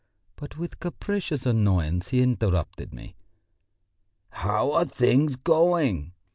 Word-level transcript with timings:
But 0.35 0.57
with 0.57 0.79
capricious 0.79 1.45
annoyance 1.45 2.07
he 2.09 2.23
interrupted 2.23 2.91
me. 2.91 3.17
"How 4.31 4.71
are 4.71 4.83
things 4.85 5.35
going?" 5.35 6.13